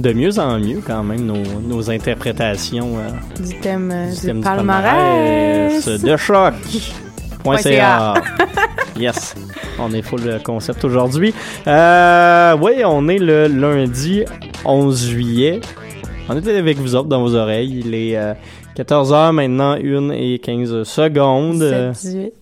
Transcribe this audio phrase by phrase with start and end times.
[0.00, 4.20] de mieux en mieux quand même nos, nos interprétations euh, Du thème euh, du du,
[4.20, 5.84] thème du palmarès.
[5.84, 6.54] palmarès de choc.
[7.42, 8.14] Point Point CA.
[8.98, 9.34] yes,
[9.78, 11.32] on est full le concept aujourd'hui.
[11.66, 14.24] Euh, oui, on est le lundi
[14.64, 15.60] 11 juillet.
[16.28, 17.82] On était avec vous autres dans vos oreilles.
[17.84, 18.14] Il est
[18.76, 21.62] 14h maintenant, 1 et 15 secondes.
[21.62, 22.32] 17, 18.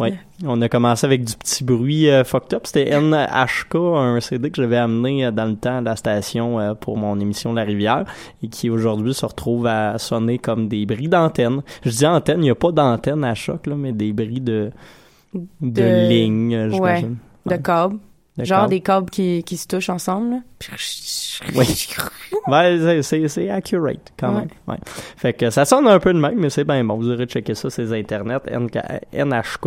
[0.00, 2.66] Oui, on a commencé avec du petit bruit euh, fucked up.
[2.66, 6.74] C'était NHK, un CD que j'avais amené euh, dans le temps à la station euh,
[6.74, 8.04] pour mon émission La Rivière
[8.42, 11.62] et qui aujourd'hui se retrouve à sonner comme des bris d'antenne.
[11.84, 14.70] Je dis antenne, il n'y a pas d'antenne à choc, là, mais des bris de,
[15.34, 17.16] de, De- lignes, euh, j'imagine.
[17.46, 17.96] De câbles.
[17.96, 18.00] De
[18.44, 20.30] Genre des câbles qui, qui se touchent ensemble.
[20.30, 20.38] là.
[21.54, 21.88] Oui.
[22.46, 24.40] Ouais, c'est- c'est c'est accurate quand Ouais.
[24.40, 24.48] même.
[24.66, 24.76] Ouais.
[25.16, 26.96] Fait que ça sonne un peu de même, mais c'est bien bon.
[26.96, 28.78] Vous aurez checké ça sur les internets, NK
[29.12, 29.66] NHK,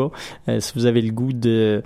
[0.49, 1.81] euh, si vous avez le goût de,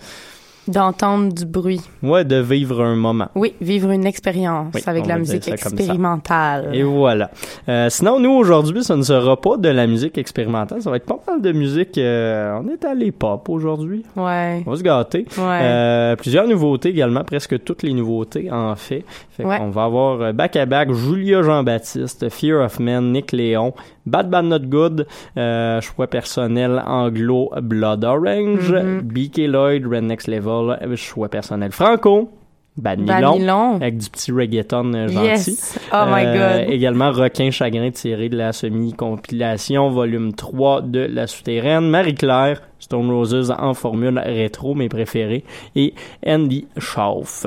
[0.67, 1.81] D'entendre du bruit.
[2.01, 3.27] ouais, de vivre un moment.
[3.35, 6.69] Oui, vivre une expérience Oui, avec on la musique expérimentale.
[6.73, 7.29] Et voilà.
[7.69, 10.81] Euh, sinon, nous, aujourd'hui, ça ne sera pas de la musique expérimentale.
[10.81, 11.97] Ça va être pas mal de musique.
[11.97, 14.03] euh, on est allé pop aujourd'hui.
[14.15, 14.63] Ouais.
[14.65, 15.25] On va se gâter.
[15.37, 15.59] Ouais.
[15.61, 19.03] Euh, plusieurs nouveautés également, presque toutes les nouveautés en fait.
[19.31, 19.57] Fait Ouais.
[19.59, 23.73] qu'on va avoir back à back Julia Jean-Baptiste, Fear of Men, Nick Léon,
[24.05, 25.07] Bad Bad Not Good,
[25.37, 29.01] euh, choix personnel anglo Blood Orange, Mhm.
[29.01, 32.29] BK Lloyd, Red Next Level, choix personnel franco,
[32.77, 33.75] Bad Nylon.
[33.75, 35.25] avec du petit reggaeton euh, gentil.
[35.51, 35.79] Yes.
[35.93, 36.69] Oh my Euh, god.
[36.73, 41.89] Également Requin Chagrin tiré de la semi-compilation volume 3 de La Souterraine.
[41.89, 45.45] Marie-Claire, Stone Roses en formule rétro, mes préférés.
[45.75, 45.93] Et
[46.27, 47.45] Andy Schauf.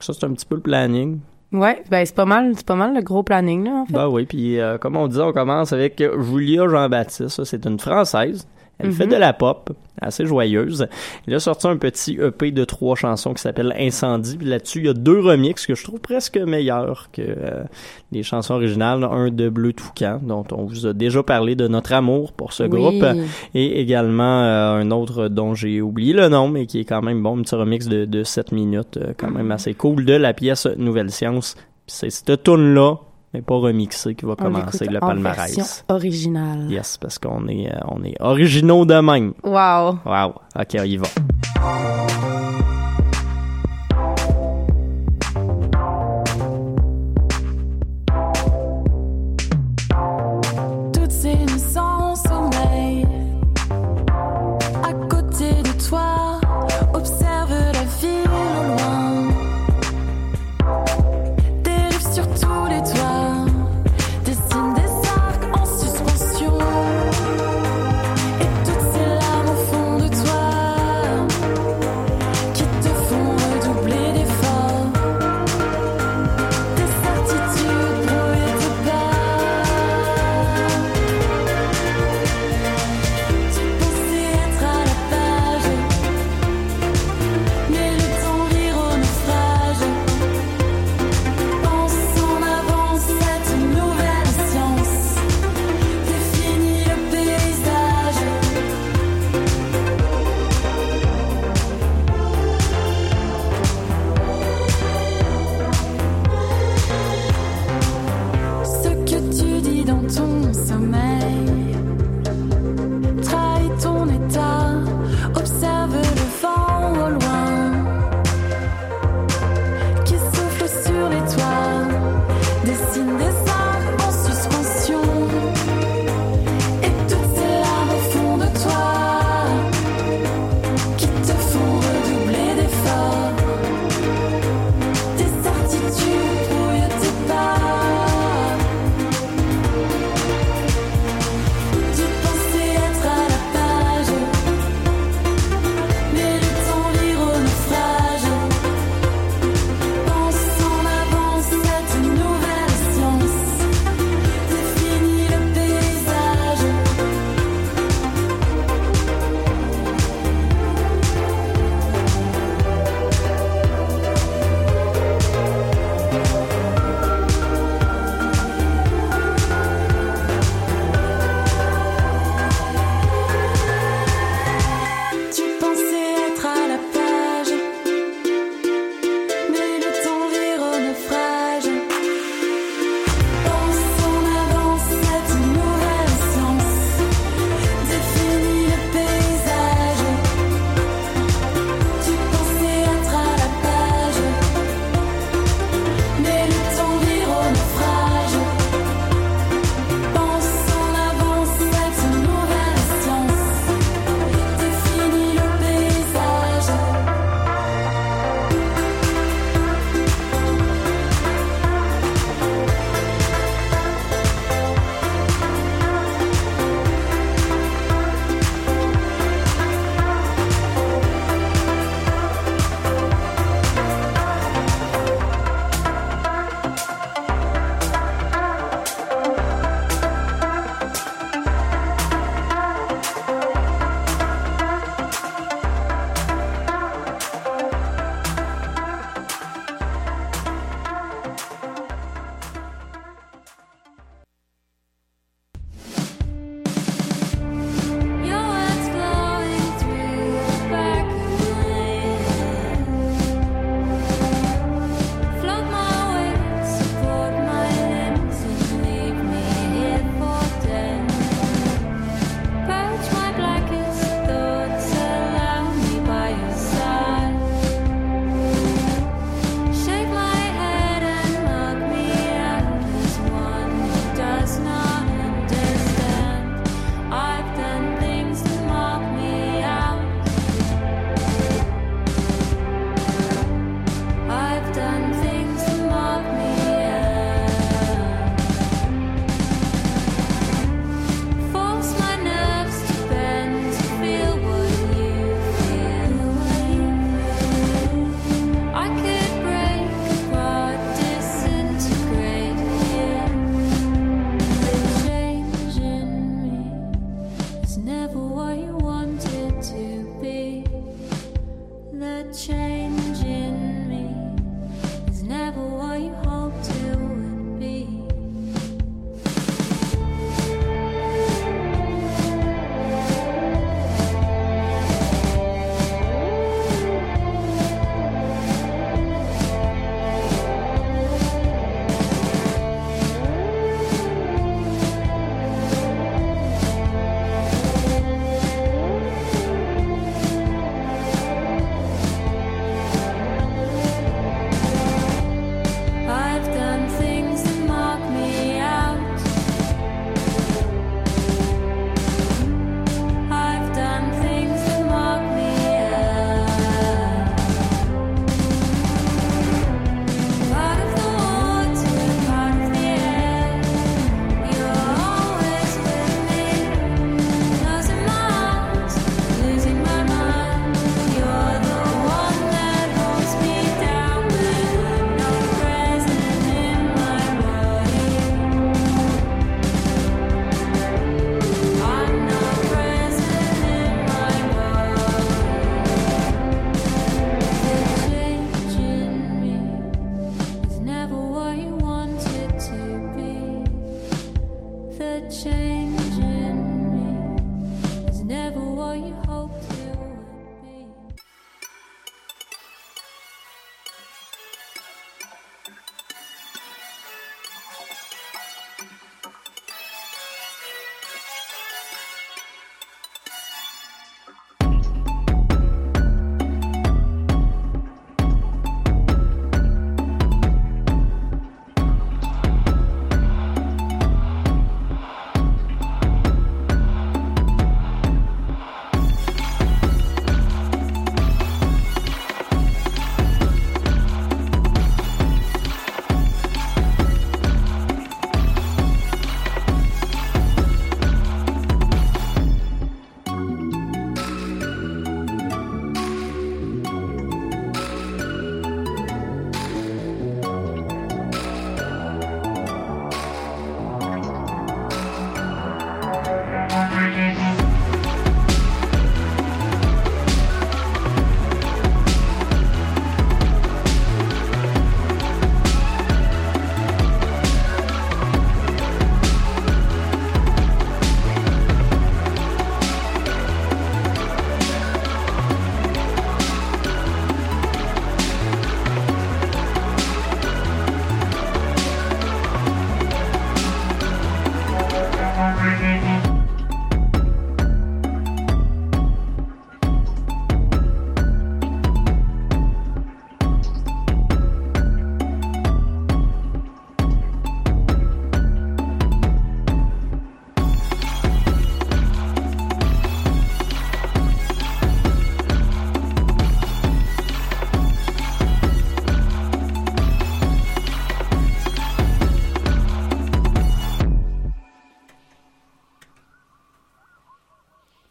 [0.00, 1.18] Ça, c'est un petit peu le planning.
[1.50, 3.92] Ouais, ben c'est pas mal, c'est pas mal le gros planning là en fait.
[3.92, 7.44] Bah oui, puis euh, comme on dit, on commence avec Julia Jean-Baptiste.
[7.44, 8.46] C'est une Française.
[8.78, 8.92] Elle Mhm.
[8.94, 10.86] fait de la pop, assez joyeuse.
[11.26, 14.38] Elle a sorti un petit EP de trois chansons qui s'appelle Incendie.
[14.40, 17.64] Là-dessus, il y a deux remixes que je trouve presque meilleurs que euh,
[18.12, 19.02] les chansons originales.
[19.04, 22.62] Un de Bleu Toucan, dont on vous a déjà parlé de notre amour pour ce
[22.62, 22.68] Oui.
[22.68, 23.04] groupe.
[23.54, 27.20] Et également euh, un autre dont j'ai oublié le nom, mais qui est quand même
[27.22, 30.32] bon, un petit remix de, de 7 minutes, euh, quand même assez cool, de la
[30.34, 31.56] pièce Nouvelle Science.
[31.88, 32.96] C'est cette tune-là,
[33.34, 35.54] mais pas remixée, qui va On commencer le palmarès.
[35.56, 36.70] version originale.
[36.70, 39.34] Yes, parce qu'on est, euh, on est originaux de même.
[39.44, 39.98] Wow.
[40.04, 40.34] Wow.
[40.58, 41.06] OK, on y va.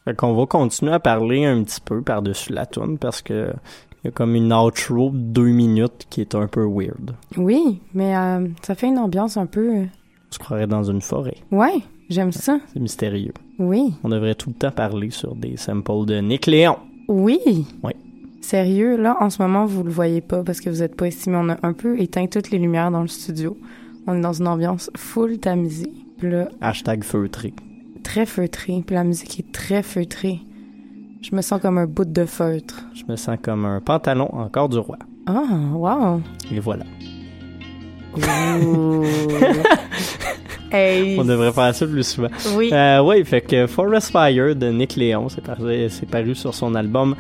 [0.08, 3.52] Fait qu'on va continuer à parler un petit peu par-dessus la tune parce que
[4.02, 7.12] il y a comme une outro de deux minutes qui est un peu weird.
[7.36, 9.68] Oui, mais euh, ça fait une ambiance un peu...
[9.68, 11.36] euh, On se croirait dans une forêt.
[11.52, 12.58] Ouais, j'aime ça.
[12.72, 13.34] C'est mystérieux.
[13.60, 13.96] Oui.
[14.02, 16.78] On devrait tout le temps parler sur des samples de Nick Léon.
[17.10, 17.42] Oui.
[17.84, 17.92] Oui.
[18.40, 21.30] Sérieux, là, en ce moment, vous le voyez pas parce que vous êtes pas ici,
[21.30, 23.58] mais on a un peu éteint toutes les lumières dans le studio.
[24.06, 25.92] On est dans une ambiance full tamisée.
[26.22, 27.54] Là, Hashtag feutré.
[28.08, 28.82] Très feutrée.
[28.86, 30.40] Puis la musique est très feutrée.
[31.22, 32.86] Je me sens comme un bout de feutre.
[32.94, 34.98] Je me sens comme un pantalon encore du roi.
[35.26, 36.22] Ah, wow.
[36.50, 36.86] Et voilà.
[38.16, 39.04] Ouh.
[40.72, 41.20] hey.
[41.20, 42.30] On devrait faire ça plus souvent.
[42.56, 42.70] Oui.
[42.72, 45.44] Euh, ouais, fait que Forest Fire de Nick Léon, c'est
[46.10, 47.14] paru, sur son album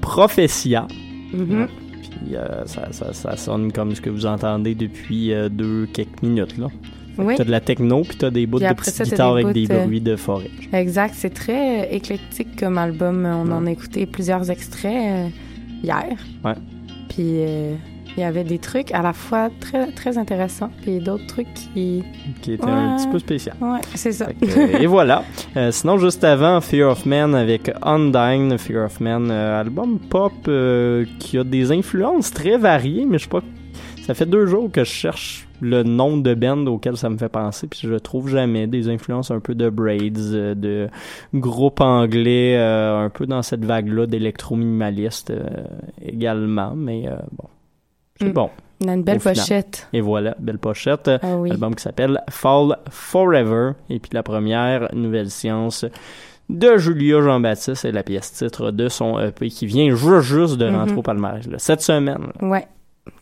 [0.00, 0.88] Prophetia.
[1.32, 1.68] Mhm.
[2.00, 6.22] Puis euh, ça, ça, ça sonne comme ce que vous entendez depuis euh, deux quelques
[6.22, 6.66] minutes là.
[7.18, 7.34] Oui.
[7.36, 10.00] T'as de la techno puis t'as des bouts de petites guitares avec des euh, bruits
[10.00, 10.50] de forêt.
[10.72, 11.14] Exact.
[11.16, 13.26] C'est très euh, éclectique comme album.
[13.26, 15.28] On en a écouté plusieurs extraits euh,
[15.82, 16.16] hier.
[16.44, 16.54] Ouais.
[17.08, 17.74] Puis euh,
[18.16, 22.04] il y avait des trucs à la fois très, très intéressants, puis d'autres trucs qui.
[22.40, 23.56] Qui était un petit peu spécial.
[23.60, 24.26] Ouais, c'est ça.
[24.26, 25.24] Que, et voilà.
[25.56, 30.32] Euh, sinon, juste avant, Fear of Man avec Undying, Fear of Man, euh, album pop
[31.18, 33.42] qui a des influences très variées, mais je sais pas.
[34.06, 37.28] Ça fait deux jours que je cherche le nom de band auquel ça me fait
[37.28, 40.88] penser, puis je trouve jamais des influences un peu de Braids, euh, de
[41.34, 45.44] groupe anglais, euh, un peu dans cette vague-là d'électro-minimaliste euh,
[46.04, 47.48] également, mais bon.
[48.20, 48.32] C'est Mm.
[48.32, 48.50] bon.
[48.84, 49.88] On a une belle pochette.
[49.92, 51.10] Et voilà, belle pochette.
[51.22, 51.50] Ah oui.
[51.50, 53.72] Album qui s'appelle Fall Forever.
[53.90, 55.84] Et puis la première, Nouvelle Science
[56.48, 60.66] de Julia Jean-Baptiste et la pièce titre de son EP qui vient juste, juste de
[60.66, 60.98] rentrer Mhm.
[60.98, 61.46] au palmarès.
[61.48, 62.28] là, cette semaine.
[62.40, 62.48] là.
[62.48, 62.66] Ouais.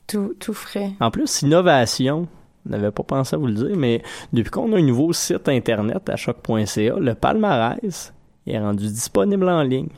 [0.07, 0.93] Tout, tout frais.
[1.01, 2.27] En plus, innovation.
[2.67, 4.03] On n'avait pas pensé à vous le dire, mais
[4.33, 8.13] depuis qu'on a un nouveau site internet à choc.ca, le palmarès
[8.47, 9.89] est rendu disponible en ligne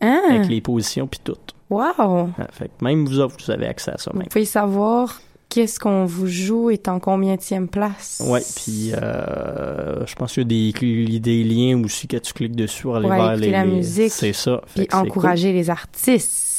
[0.00, 0.20] Ah!
[0.30, 1.36] avec les positions puis tout.
[1.70, 1.92] Wow!
[1.98, 4.28] Ah, Fait que même vous autres, vous avez accès à ça Vous même.
[4.28, 5.20] pouvez savoir
[5.50, 8.22] qu'est-ce qu'on vous joue est en combienième place.
[8.26, 12.82] Ouais, puis euh, je pense qu'il y a des, liens aussi que tu cliques dessus
[12.84, 13.50] pour aller Ouais, vers les.
[13.50, 14.62] la musique, C'est ça.
[14.74, 16.53] Puis encourager les artistes.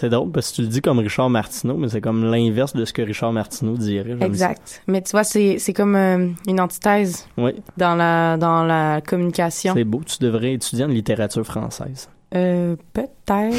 [0.00, 2.84] C'est drôle parce que tu le dis comme Richard Martineau, mais c'est comme l'inverse de
[2.84, 4.16] ce que Richard Martineau dirait.
[4.20, 4.80] Exact.
[4.86, 7.26] Mais tu vois, c'est, c'est comme euh, une antithèse.
[7.36, 9.74] Oui, dans la, dans la communication.
[9.74, 10.00] c'est beau.
[10.06, 12.08] Tu devrais étudier en littérature française.
[12.32, 13.56] Euh, peut-être.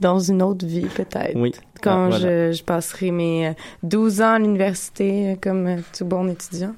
[0.00, 1.34] dans une autre vie, peut-être.
[1.36, 1.52] Oui.
[1.82, 2.50] Quand Ah, voilà.
[2.52, 3.52] je, je passerai mes euh,
[3.82, 6.74] 12 ans à l'université euh, comme euh, tout bon étudiant.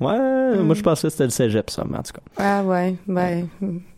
[0.00, 0.16] Ouais,
[0.56, 0.62] Mm.
[0.62, 2.20] moi je pensais que c'était le cégep, ça, mais en tout cas.
[2.38, 3.48] Ah ouais, ben,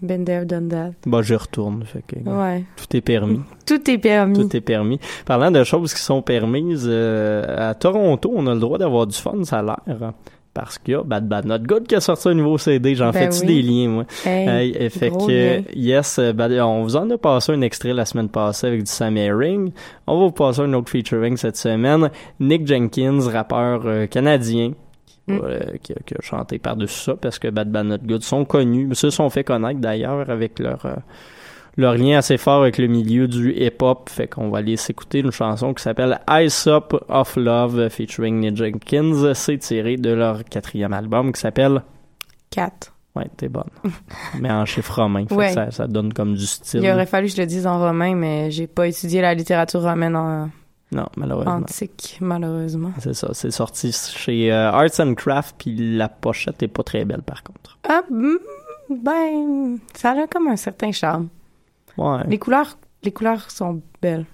[0.02, 0.92] been there, done that.
[1.06, 1.84] Bon, j'y retourne.
[1.84, 2.64] Fait que Ouais.
[2.76, 3.40] tout est permis.
[3.66, 4.38] Tout est permis.
[4.48, 4.98] Tout est permis.
[5.26, 9.16] Parlant de choses qui sont permises, euh, à Toronto, on a le droit d'avoir du
[9.16, 10.12] fun, ça a l'air.
[10.52, 12.96] parce qu'il y a Bad Bad Not Good qui a sorti un nouveau CD.
[12.96, 13.54] J'en Ben fais-tu oui.
[13.54, 14.04] des liens, moi?
[14.26, 17.92] Hey, Hey, euh, fait que, yes, euh, Bad- on vous en a passé un extrait
[17.94, 19.70] la semaine passée avec du Sam Herring.
[20.08, 22.10] On va vous passer un autre featuring cette semaine.
[22.40, 24.74] Nick Jenkins, rappeur euh, canadien, Mm.
[25.44, 28.44] Euh, qui a, qui a chanté par-dessus ça parce que Bad Bad Not Good sont
[28.44, 28.86] connus.
[28.90, 30.84] Ils se sont fait connaître d'ailleurs avec leur...
[30.86, 30.94] euh,
[31.76, 35.30] leur lien assez fort avec le milieu du hip-hop, fait qu'on va aller s'écouter une
[35.30, 39.32] chanson qui s'appelle Ice Up of Love featuring Nick Jenkins.
[39.34, 41.82] C'est tiré de leur quatrième album qui s'appelle
[42.50, 42.92] 4.
[43.16, 43.64] Ouais, t'es bonne.
[44.40, 45.52] Mais en chiffre romain, fait que Ouais.
[45.52, 46.82] ça, ça donne comme du style.
[46.82, 49.82] Il aurait fallu que je le dise en romain, mais j'ai pas étudié la littérature
[49.82, 50.50] romaine en
[50.92, 51.52] Non, malheureusement.
[51.52, 52.92] antique, malheureusement.
[52.98, 57.04] C'est ça, c'est sorti chez euh, Arts and Craft, puis la pochette est pas très
[57.04, 57.78] belle par contre.
[57.88, 58.36] Ah, mm,
[59.02, 61.28] ben, ça a comme un certain charme.
[61.96, 64.26] Ouais, Les couleurs, les couleurs sont belles.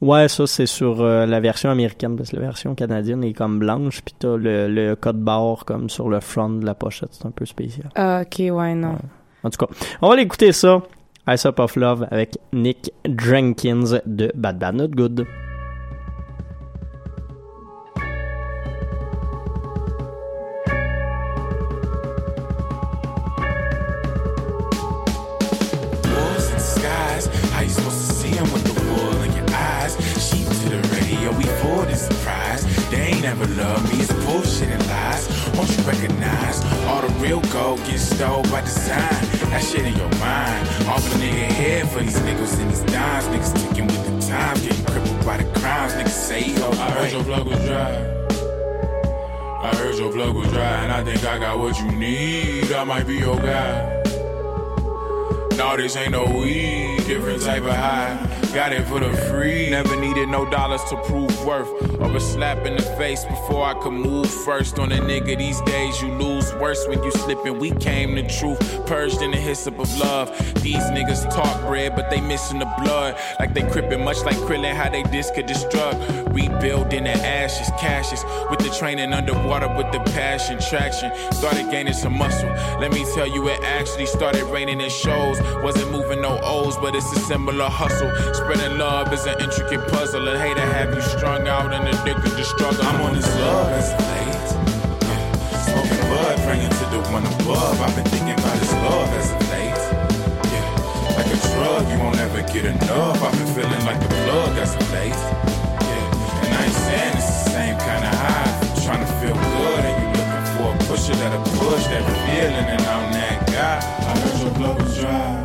[0.00, 3.58] ouais ça c'est sur euh, la version américaine, parce que la version canadienne est comme
[3.58, 7.26] blanche, puis t'as le, le code barre comme sur le front de la pochette, c'est
[7.26, 7.90] un peu spécial.
[7.96, 8.92] Ah, ok, ouais, non.
[8.92, 8.98] Ouais.
[9.44, 10.80] En tout cas, on va aller écouter ça,
[11.28, 15.26] Ice Up of Love, avec Nick Jenkins de Bad Bad Not Good.
[33.28, 35.28] Never loved me, it's bullshit and lies.
[35.54, 39.20] Won't you recognize all the real gold gets stole by design?
[39.50, 40.66] That shit in your mind.
[40.88, 43.24] Off a nigga head for these niggas and these dimes.
[43.26, 45.92] Niggas ticking with the times, getting crippled by the crimes.
[45.92, 47.94] Niggas say, oh, I heard your plug was dry.
[49.68, 52.72] I heard your plug was dry, and I think I got what you need.
[52.72, 54.02] I might be your guy.
[55.58, 58.38] No, this ain't no weed, different type of high.
[58.54, 59.70] Got it for the free.
[59.70, 61.68] Never needed no dollars to prove worth.
[62.00, 64.78] Or a slap in the face before I could move first.
[64.78, 67.58] On a nigga these days, you lose worse when you slipping.
[67.58, 70.28] We came the truth, purged in the hyssop of love.
[70.62, 73.16] These niggas talk bread, but they missing the blood.
[73.40, 75.96] Like they crippin', much like Krillin, how they disc this drug.
[76.34, 78.22] Rebuilding the ashes, cashes.
[78.50, 81.10] With the training underwater, with the passion, traction.
[81.32, 82.50] Started gaining some muscle.
[82.80, 85.40] Let me tell you, it actually started raining in shows.
[85.62, 88.10] Wasn't moving no O's, but it's a similar hustle.
[88.34, 90.26] Spreading love is an intricate puzzle.
[90.26, 92.84] A hater have you strung out and addicted to struggle.
[92.84, 94.48] I'm on this love as of late.
[95.06, 95.62] Yeah.
[95.62, 97.80] Smoking bud, praying to the one above.
[97.80, 99.82] I've been thinking about this love as of late.
[100.50, 101.14] Yeah.
[101.16, 103.22] Like a drug, you won't ever get enough.
[103.22, 105.14] I've been feeling like the plug as of late.
[105.14, 106.42] Yeah.
[106.42, 108.50] And I ain't saying it's the same kind of high.
[108.82, 112.82] Trying to feel good and you looking for a pusher that'll push that feeling and
[112.82, 113.78] I'm that guy.
[114.02, 115.37] I heard your blood was dry.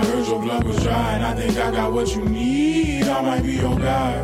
[0.00, 3.02] I heard your blood was dry and I think I got what you need.
[3.02, 4.14] I might be your guy.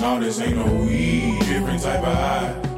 [0.00, 2.71] No, this ain't no weed, different type of high.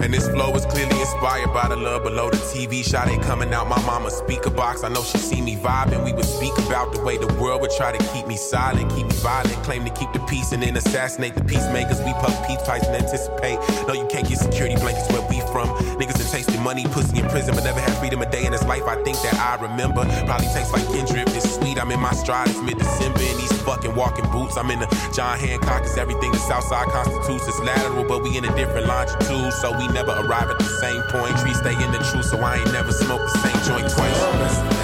[0.00, 3.52] And this flow is clearly inspired by the love below the TV shot ain't coming
[3.52, 4.84] out my mama's speaker box.
[4.84, 6.04] I know she see me vibing.
[6.04, 9.06] We would speak about the way the world would try to keep me silent, keep
[9.06, 11.98] me violent, claim to keep the peace and then assassinate the peacemakers.
[12.00, 13.58] We puff peace pipes and anticipate.
[13.88, 15.68] No, you can't get security blankets where we from.
[15.98, 18.64] Niggas that tasted money, pussy in prison, but never had freedom a day in his
[18.64, 18.84] life.
[18.84, 20.06] I think that I remember.
[20.26, 21.26] Probably tastes like Kendrick.
[21.34, 21.76] It's sweet.
[21.78, 22.48] I'm in my stride.
[22.48, 24.56] It's mid-December in these fucking walking boots.
[24.56, 25.82] I'm in the John Hancock.
[25.82, 27.48] It's everything the Southside constitutes.
[27.48, 31.02] It's lateral, but we in a different longitude, so we never arrive at the same
[31.02, 31.36] point.
[31.38, 34.22] Tree stay in the truth, so I ain't never smoked the same joint twice.
[34.22, 34.78] Of.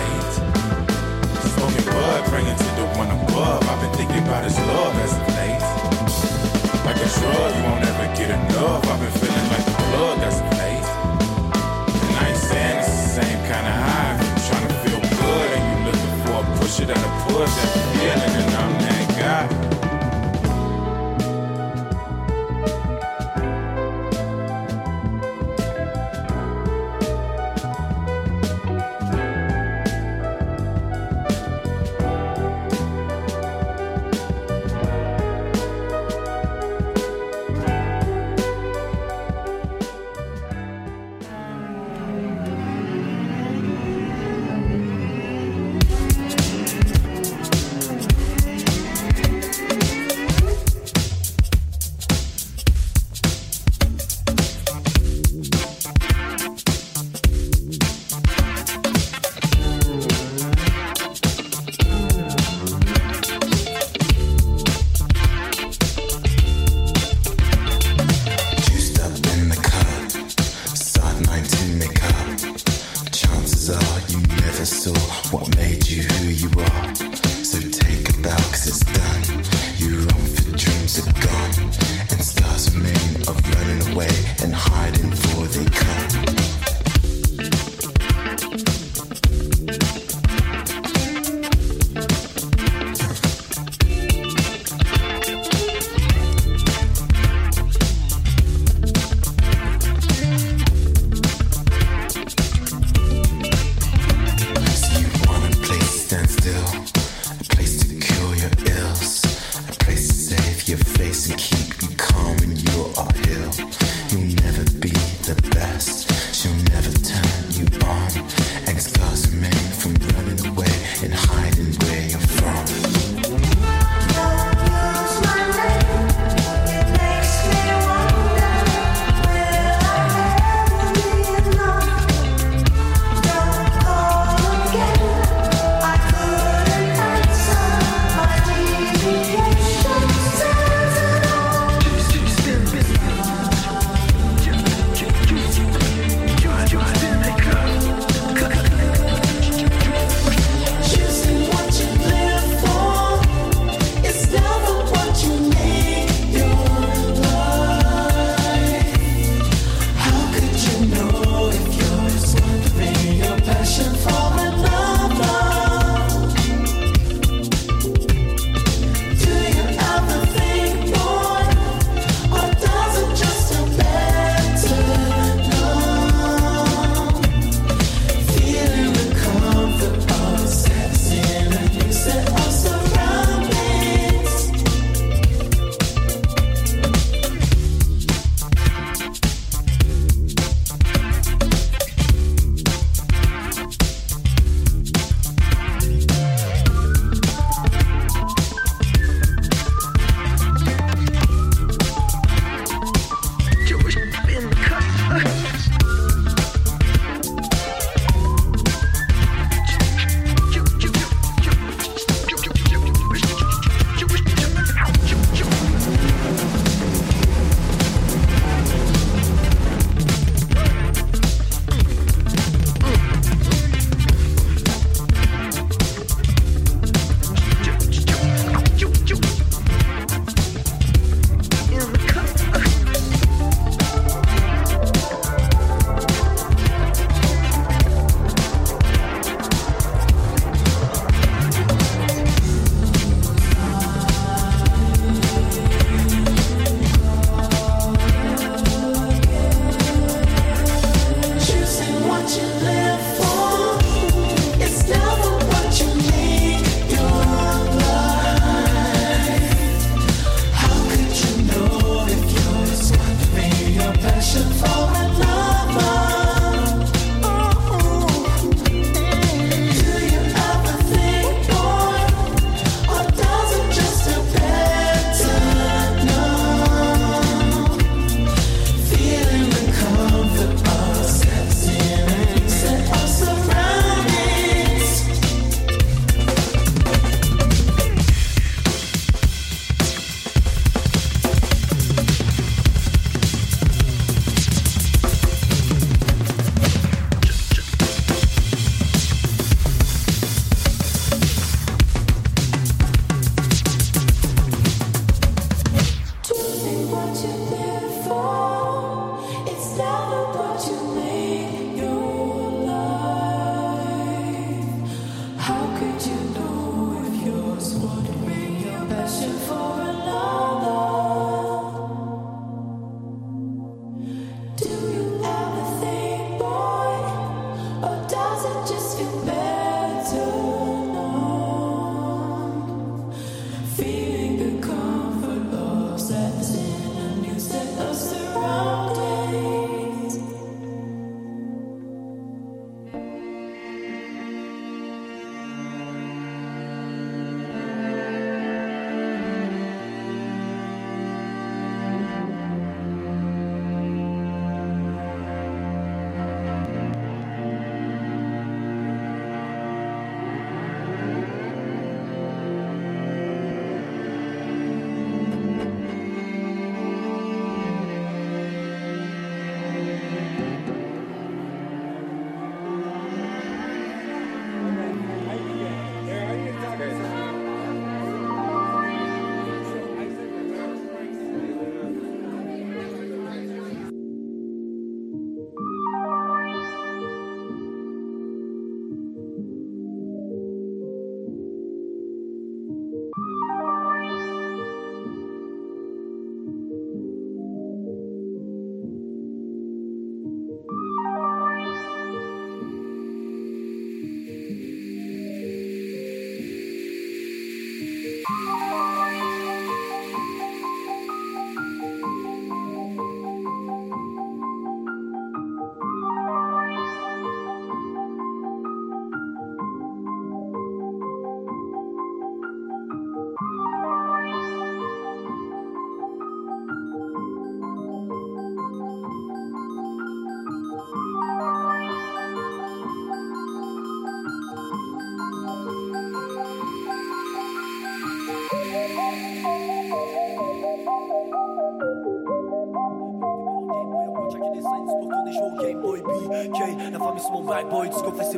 [1.55, 3.63] Smoking bud, praying to the one above.
[3.69, 5.63] I've been thinking about his love as of late.
[6.85, 8.87] Like a drug, you won't ever get enough.
[8.87, 10.87] I've been feeling like the plug as of late.
[12.05, 14.15] And I ain't saying it's the same kind of high.
[14.49, 17.84] Trying to feel good and you looking for a pusher that'll push that feeling,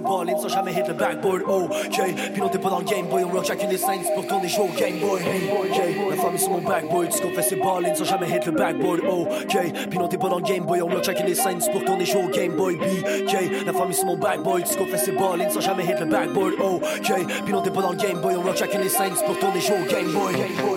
[0.07, 1.43] c'est ballin sans jamais hit le backboard.
[1.49, 4.27] Ok, puis non t'es pas dans le Game Boy, on rock chacune des scènes pour
[4.27, 5.21] tourner jouer au Game Boy.
[5.23, 8.53] Ok, la famille sur mon backboard, ce qu'on fait c'est ballin sans jamais hit le
[8.53, 9.01] backboard.
[9.09, 9.57] Ok,
[9.89, 12.05] puis non t'es pas dans le Game Boy, on rock chacune des scènes pour tourner
[12.05, 13.65] jouer au Game Boy BK.
[13.67, 16.55] La famille sur mon backboard, ce qu'on fait c'est ballin sans jamais hit le backboard.
[16.61, 17.13] Ok,
[17.45, 19.61] puis non t'es pas dans le Game Boy, on rock chacune des scènes pour tourner
[19.61, 20.35] jouer au Game Boy.
[20.35, 20.76] Game Boy,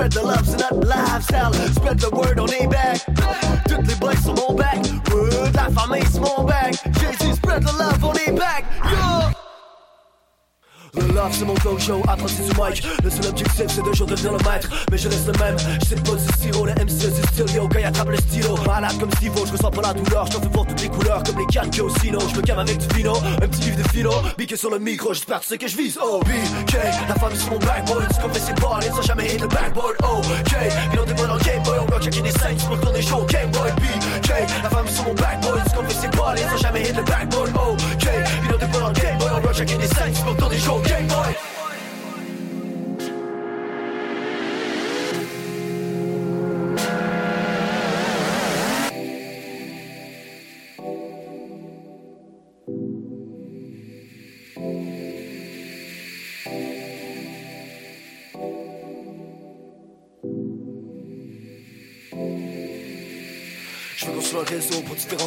[0.00, 1.72] Spread the love, c'est notre lifestyle.
[1.74, 2.66] Spread the word, on est
[11.30, 12.82] Le love c'est mon go-show, apprenti du mic.
[13.04, 14.68] Le seul objectif c'est de jour devenir le maître.
[14.90, 17.68] Mais je reste le même, je sais pas du sirop Le MC du style, yo,
[17.68, 18.56] quand attrape le stylo.
[18.66, 20.26] Malade comme Steve je ressens pas la douleur.
[20.26, 22.78] Je fais voir toutes les couleurs comme les cannes au sino Je me calme avec
[22.78, 24.12] du vino, un petit livre de philo.
[24.36, 25.98] Biqué sur le micro, j'espère que tu sais que je vise.
[26.02, 26.74] Oh, BK,
[27.08, 29.96] la femme sur mon backboard Ce qu'on fait c'est pas sans jamais hit le backboard.
[30.02, 30.54] Oh, K,
[30.92, 33.24] ils ont des bonnes en Game Boy On rock chacun des scènes, pour tourner chaud
[33.28, 34.30] Game Boy, BK,
[34.62, 37.50] la femme sur mon backboard Ce qu'on fait c'est pas sans jamais hit le backboard.
[37.54, 38.08] Oh, K,
[38.60, 39.28] des bonnes en Game Boy.
[39.32, 41.34] On rock chacun des scènes, pour tourner chaud Game Boy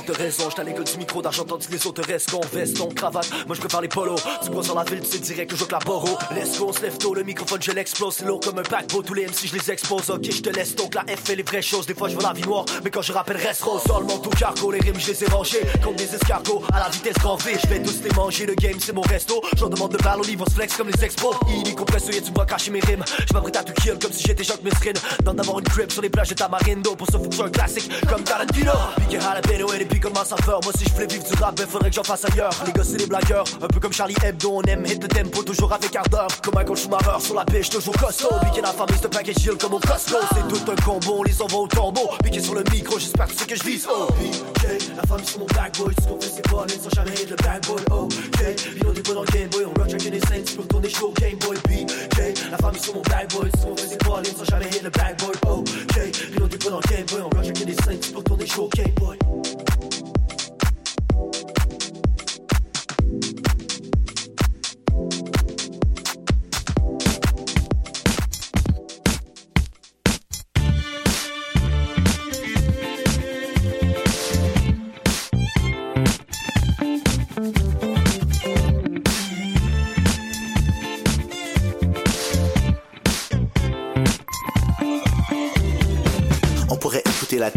[0.04, 0.50] différentes raisons.
[0.50, 3.30] J'étais à l'école du micro d'argent tandis que les autres restent con, veston, cravate.
[3.48, 4.22] Moi je préfère les polos.
[4.44, 6.18] Tu crois sur la ville, tu sais direct que je que la boro.
[6.32, 8.16] Let's go, on se lève tôt, le microphone je l'explose.
[8.16, 10.10] C'est lourd comme un paquebot, tous les MC je les expose.
[10.10, 11.86] Ok, je te laisse donc la F fait les vraies choses.
[11.86, 13.84] Des fois je veux la vie noire, mais quand je rappelle reste rose.
[13.88, 15.62] Manteau cargo, les rimes je les ai rangés.
[15.84, 17.56] Comme des escargots, à la vitesse grand V.
[17.62, 19.42] Je vais tous les manger, le game c'est mon resto.
[19.58, 21.36] J'en demande de balle au niveau flex comme les expos.
[21.50, 23.04] Illico presso, y'a tu me vois cacher mes rimes.
[23.28, 24.98] Je m'apprête à tout kill comme si j'étais Jacques Mesrine.
[25.24, 26.96] Dans d'avoir une crib sur les plages de Tamarindo.
[26.96, 28.72] Pour ce que un classique comme Tarantino.
[29.12, 30.60] Et les pics comme un saveur.
[30.64, 32.52] Moi si je voulais vivre du rap, ben faudrait que j'en fasse ailleurs.
[32.66, 34.52] Les gars c'est des blagueurs, un peu comme Charlie Hebdo.
[34.54, 36.28] On aime hit le tempo, toujours avec ardeur.
[36.42, 38.30] Comme un coach Schumacher sur la pêche, toujours costaud.
[38.46, 40.18] Piqué la famille, c'est package deal comme au Costco.
[40.34, 42.10] C'est tout un combo, on les envoie au tombeau.
[42.24, 43.88] Piqué sur le micro, j'espère que c'est que je vise.
[43.90, 45.94] Oh, PK, la famille sur mon backboard.
[46.02, 47.86] Ce qu'on fait c'est pas sans jamais hit le backboard.
[47.92, 49.66] Oh, ok, ils ont des dans le Game Boy.
[49.66, 51.58] On rock chacun des scènes, pour tourner chaud Game Boy.
[51.58, 53.50] PK, la famille sur mon backboard.
[53.58, 55.38] Ce qu'on fait c'est pas sans jamais hit le backboard.
[55.48, 56.00] Oh, ok,
[56.36, 57.22] ils ont des dans le Game Boy.
[57.22, 59.18] On rock des scènes, pour tourner chaud Game Boy.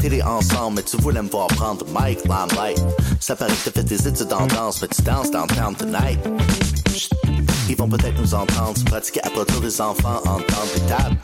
[0.09, 2.81] Télé ensemble, mais tu voulais me voir prendre Mike Limelight.
[3.19, 6.21] Ça paraît que t'as fait tes études en danse, mais tu danses downtown tonight.
[6.95, 7.11] Chut.
[7.69, 11.16] Ils vont peut-être nous entendre, pratiquer à produire des enfants en temps des tables.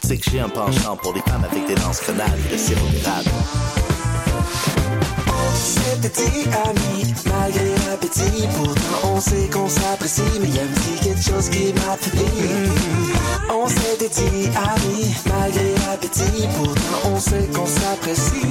[0.00, 2.58] Tu sais que j'ai un penchant pour les femmes avec des danses grenades et de
[2.58, 3.30] sirop d'érable.
[6.04, 11.22] Dit ami, malgré l'appétit Pourtant on sait qu'on s'apprécie Mais y a un petit quelque
[11.22, 12.70] chose qui m'affaiblit
[13.50, 18.46] On s'était dit ami, malgré Pourtant on sait qu'on s'apprécie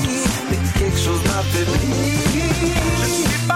[0.49, 2.17] Mais quelque chose m'affaiblit
[3.01, 3.47] Je suis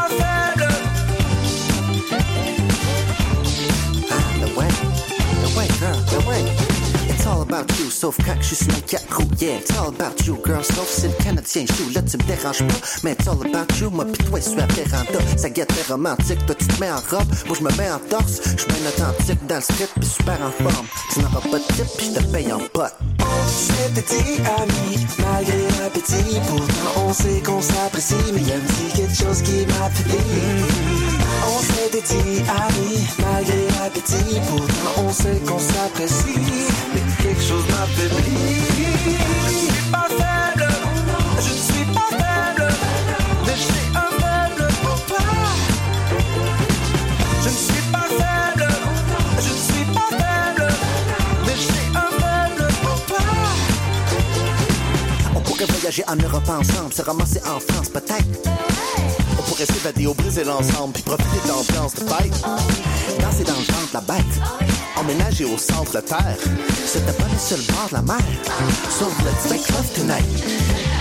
[7.80, 8.68] you, sauf quand je suis
[9.12, 9.58] roue, yeah.
[9.58, 11.90] It's all about you, girl, sauf si le Canadien joue.
[11.94, 13.90] Là, tu me déranges pas, mais it's all about you.
[13.90, 15.20] Moi pis toi, je suis à véranda.
[15.38, 17.28] Ça guette très romantique, toi, tu te mets en robe.
[17.48, 18.42] Moi, je me mets en torse.
[18.44, 20.88] Je authentique dans le strip, pis super en forme.
[21.14, 22.96] Tu n'auras pas de tip, pis je te paye en pote.
[23.48, 29.42] C'était dit ami, malgré Pourtant on sait qu'on s'apprécie Mais y a petit quelque chose
[29.42, 30.20] qui m'affaiblit
[31.48, 34.40] On s'était dit ami, malgré l'appétit.
[34.50, 36.40] Pourtant on sait qu'on s'apprécie
[36.94, 38.27] Mais quelque chose m'affaiblit
[56.08, 58.50] en Europe ensemble, se ramasser en France peut-être.
[59.40, 62.42] On pourrait s'évader au Brésil ensemble, puis profiter de l'ambiance de fête.
[63.20, 66.38] Danser dans le ventre la bête, emménager au centre de terre.
[67.06, 68.18] Taponner sur le bord de la mer.
[68.90, 70.97] So let's make love tonight.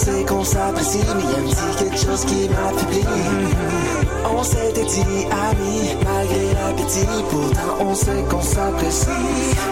[0.00, 3.04] Sait qu'on s'apprécie, mais y a petit quelque chose qui m'affaiblit.
[4.34, 7.06] On s'était dit ami, malgré l'appétit.
[7.30, 9.08] Pourtant, on sait qu'on s'apprécie,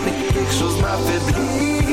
[0.05, 1.88] mais quelque chose m'affaiblit.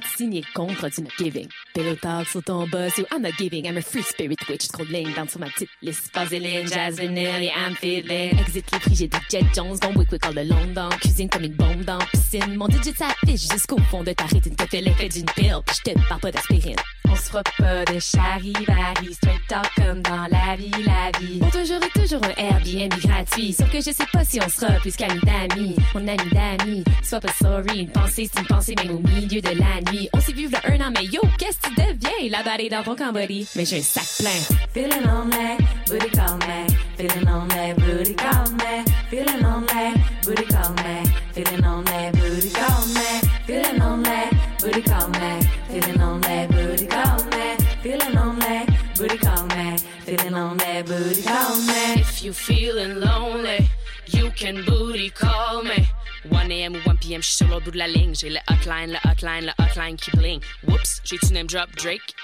[0.00, 1.48] Pas de signer le contrat du giving.
[1.74, 3.66] Pillow talk sur ton boss ou I'm not giving.
[3.66, 4.68] I'm a free spirit witch.
[4.68, 6.10] Trop de sur ma petite liste.
[6.14, 8.38] Vaseline, yeah, I'm fiddling.
[8.38, 9.78] Exit les prix, j'ai des Jet Jones.
[9.80, 12.56] Don't wick wick all the long dans Cuisine comme une bombe dans piscine.
[12.56, 14.56] Mon digit s'affiche jusqu'au fond de ta rétine.
[14.56, 15.60] Que fait l'effet d'une pile.
[15.66, 16.76] Puis je te parle pas d'aspirine.
[17.10, 19.14] On se fera pas de charivari.
[19.14, 21.38] Straight talk comme dans la vie, la vie.
[21.38, 23.52] Pour toujours et toujours un Airbnb gratuit.
[23.52, 25.76] Sauf que je sais pas si on sera plus qu'amis d'amis.
[25.94, 26.84] Mon ami d'amis.
[27.02, 27.80] Sois pas sorry.
[27.80, 30.08] Une pensée, c'est une pensée même au milieu de la nuit.
[30.12, 32.30] On s'est vu v'là un an, mais yo, qu'est-ce que tu deviens?
[32.30, 33.48] La balle est dans ton cambody.
[33.56, 34.56] Mais j'ai un sac plein.
[34.72, 36.66] Feeling on that, booty call me.
[36.96, 38.84] Feeling on that, booty call me.
[39.10, 39.94] Feeling on that,
[40.24, 41.10] booty call me.
[41.34, 43.28] Feeling on that, booty call me.
[43.46, 45.39] Feeling on that, booty call me.
[52.22, 53.70] You feeling lonely,
[54.08, 55.88] you can booty call me.
[56.28, 56.74] 1 a.m.
[56.74, 58.14] ou 1 p.m., je suis sur l'autre bout de la ligne.
[58.14, 60.40] J'ai le hotline, le hotline, le hotline qui bling.
[60.66, 62.14] Whoops, j'ai-tu name drop Drake?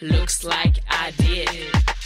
[0.00, 1.48] Looks like I did.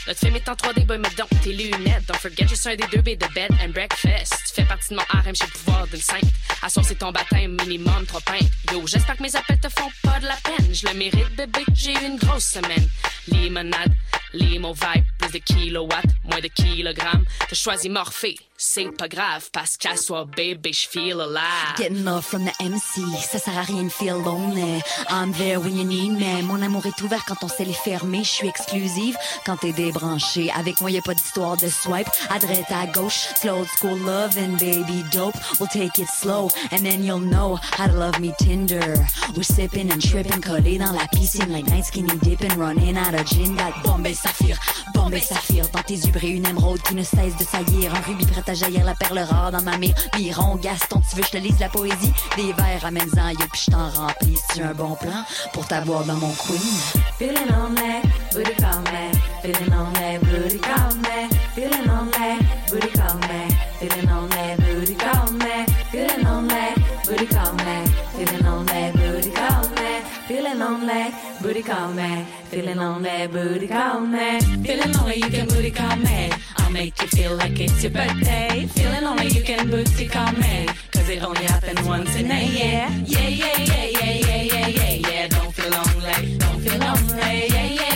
[0.09, 2.07] Notre film est en 3D, boy, mais donc tes lunettes.
[2.09, 4.35] Don't forget, je suis un des deux B de bed and breakfast.
[4.49, 6.25] Tu fais partie de mon harem, j'ai le pouvoir d'une sainte.
[6.61, 8.51] À c'est ton baptême, minimum, trois pintes.
[8.73, 10.75] Yo, j'espère que mes appels te font pas de la peine.
[10.75, 12.89] Je le mérite, bébé, j'ai eu une grosse semaine.
[13.29, 13.93] Limonade,
[14.33, 17.25] limo vibe, plus de kilowatts, moins de kilogrammes.
[17.49, 21.77] T'as choisi Morphée, c'est pas grave, parce qu'à soir, bébé, je feel alive.
[21.77, 24.83] Getting love from the MC, ça sert à rien de feel lonely.
[25.11, 26.43] I'm there when you need me.
[26.43, 28.25] Mon amour est ouvert quand on sait les fermer.
[28.25, 30.51] Je suis exclusive quand t'es débranché.
[30.57, 32.09] Avec moi, y a pas d'histoire de swipe.
[32.31, 35.37] À droite, à gauche, slow school love and baby dope.
[35.61, 38.95] We'll take it slow and then you'll know how to love me tender.
[39.37, 41.53] We're sipping and tripping, collés dans la piscine.
[41.53, 43.57] Like night skinny dipping, running out of gin.
[43.57, 44.57] Got Bombay Saphir,
[44.95, 45.69] Bombay Saphir.
[45.71, 47.95] Dans tes yeux une émeraude qui ne cesse de saillir.
[47.95, 49.95] Un rubis prêt à jaillir, la perle rare dans ma mire.
[50.17, 52.13] Miron, Gaston, tu veux je te lise la poésie?
[52.37, 54.39] Des vers, amène-en, yo, puis je t'en remplis.
[54.53, 56.59] C'est un bon plan pour t'avoir dans mon queen.
[57.19, 58.03] Feeling on that,
[58.33, 59.13] booty call me.
[59.43, 61.29] Feeling on that, booty call me.
[61.55, 62.39] Feeling on that,
[62.71, 63.49] booty call me.
[63.81, 64.29] Feeling on
[70.89, 72.25] That, booty call me.
[72.45, 74.41] Feeling on that, booty call me.
[74.65, 76.31] Feeling lonely, you can booty call me.
[76.57, 78.67] I'll make you feel like it's your birthday.
[78.69, 80.67] Feeling lonely, you can booty call me.
[80.93, 82.89] Cause it only happens once in a year.
[83.05, 85.29] Yeah, yeah, yeah, yeah, yeah, yeah, yeah, yeah.
[85.29, 87.49] Don't feel lonely, don't feel lonely.
[87.49, 87.88] Yeah, yeah,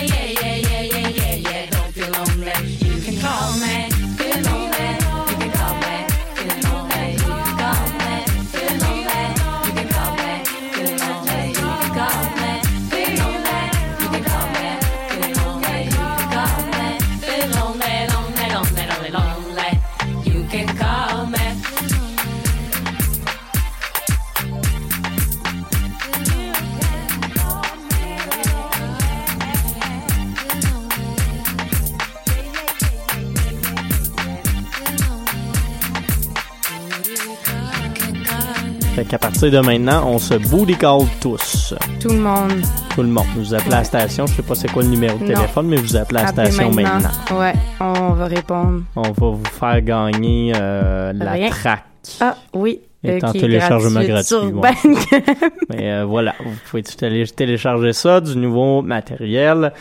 [38.95, 41.73] Fait qu'à partir de maintenant, on se booty call tous.
[41.99, 42.51] Tout le monde.
[42.93, 43.25] Tout le monde.
[43.35, 44.27] Vous appelez à la station.
[44.27, 45.33] Je sais pas c'est quoi le numéro de Non.
[45.33, 47.09] téléphone, mais vous appelez à la station maintenant.
[47.39, 48.83] Ouais, on va répondre.
[48.95, 51.83] On va vous faire gagner euh, la track.
[52.21, 52.81] Ah, oui.
[53.03, 55.23] Et euh, en téléchargement gratuite sur gratuit, ouais.
[55.69, 59.73] Mais euh, voilà, vous pouvez tout aller télécharger ça, du nouveau matériel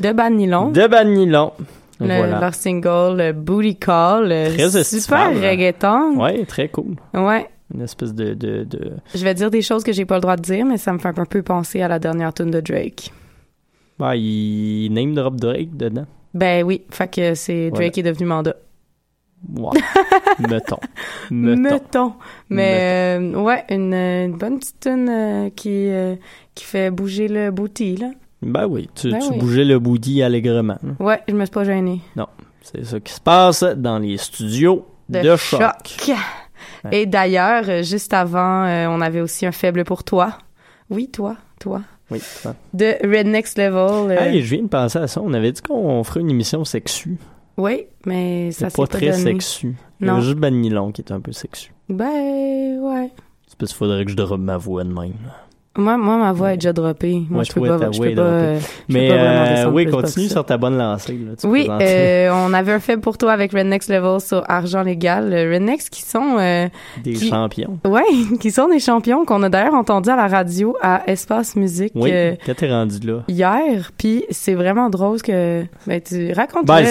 [0.00, 0.68] de Bad Nylon.
[0.70, 1.52] de Bad Nylon.
[1.98, 2.40] Le- voilà.
[2.40, 4.28] Leur single, le Booty Call.
[4.28, 5.34] Très Super estival.
[5.50, 6.16] reggaeton.
[6.20, 6.94] Ouais, très cool.
[7.14, 7.48] Ouais.
[7.74, 8.92] Une espèce de, de, de...
[9.14, 10.98] Je vais dire des choses que j'ai pas le droit de dire, mais ça me
[10.98, 13.12] fait un peu penser à la dernière tune de Drake.
[14.00, 16.06] Ouais, il name drop Drake dedans.
[16.34, 17.90] Ben oui, fait que c'est Drake Voilà.
[17.90, 18.54] qui est devenu mandat.
[19.56, 19.78] Ouais.
[20.48, 20.78] Mettons.
[21.30, 21.60] Mettons.
[21.60, 22.12] Mettons.
[22.50, 26.16] Mais euh, ouais, une, une bonne petite tune euh, qui, euh,
[26.54, 28.10] qui fait bouger le booty, là.
[28.42, 29.38] Ben oui, tu, Ben tu oui.
[29.38, 30.78] bougeais le booty allègrement.
[30.84, 30.94] hein.
[30.98, 32.00] Ouais, je me suis pas gênée.
[32.16, 32.26] Non,
[32.62, 35.60] c'est ça qui se passe dans les studios de, De choc.
[35.60, 36.16] choc.
[36.92, 40.38] Et d'ailleurs, euh, juste avant, euh, on avait aussi un faible pour toi.
[40.88, 41.82] Oui, toi, toi.
[42.10, 42.54] Oui, ça.
[42.74, 44.10] De Red Next Level.
[44.10, 45.20] euh, Hey, je viens de penser à ça.
[45.22, 47.18] On avait dit qu'on ferait une émission sexue.
[47.56, 49.22] Oui, mais ça C'est s'est pas pas, très donné.
[49.22, 49.76] sexu.
[50.00, 50.14] Il y Non.
[50.16, 51.72] avait juste Bad Nylon qui est un peu sexu.
[51.88, 53.10] Ben, ouais.
[53.46, 55.12] C'est parce qu'il faudrait que je drop ma voix de même.
[55.78, 57.22] Moi, moi ma voix est déjà droppée.
[57.30, 59.70] Moi, Ouais, je peux toi, pas, je peux pas, je Mais peux pas vraiment euh,
[59.70, 61.12] oui, continue sur ta bonne lancée.
[61.12, 64.82] Là, tu Oui, euh, on avait un faible pour toi avec Rednext Level sur Argent
[64.82, 65.32] Légal.
[65.32, 66.38] Euh, Rednex qui sont...
[66.40, 66.66] euh,
[67.04, 67.78] des qui- champions.
[67.86, 68.02] Ouais,
[68.40, 72.10] qui sont des champions qu'on a d'ailleurs entendu à la radio à Espace Musique Oui,
[72.44, 73.22] quand t'es rendu là.
[73.28, 73.92] hier.
[73.96, 75.62] Puis c'est vraiment drôle que...
[75.86, 76.84] Ben, tu racontes Ben,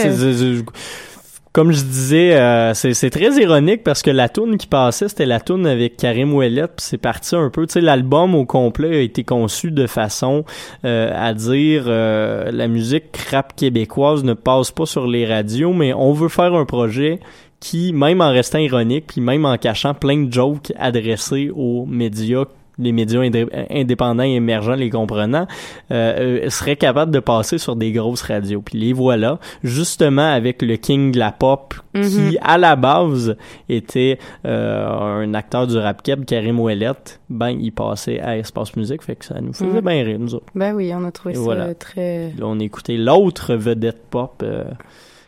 [1.51, 5.39] comme je disais, euh, c'est très ironique parce que la tune qui passait, c'était la
[5.39, 9.01] tune avec Karim Ouellet, puis c'est parti un peu, tu sais, l'album au complet a
[9.01, 10.45] été conçu de façon
[10.85, 15.91] euh, à dire euh, la musique rap québécoise ne passe pas sur les radios, mais
[15.93, 17.19] on veut faire un projet
[17.59, 22.45] qui, même en restant ironique, puis même en cachant plein de jokes adressés aux médias
[22.79, 25.45] les médias indé- indépendants et émergents les comprenant,
[25.91, 28.61] euh, euh, seraient capables de passer sur des grosses radios.
[28.61, 32.03] Puis les voilà, justement avec le king de la pop, Mhm.
[32.03, 33.35] qui à la base
[33.67, 36.91] était euh, un acteur du rap keb, Karim Ouellet,
[37.29, 39.81] ben il passait à Espace Musique, fait que ça nous faisait Mhm.
[39.81, 40.45] bien rire, nous autres.
[40.55, 41.73] Ben oui, on a trouvé Et ça voilà.
[41.75, 42.27] très...
[42.37, 44.63] Là, on écoutait l'autre vedette pop, euh,